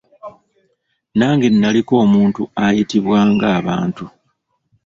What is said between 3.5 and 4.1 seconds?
abantu.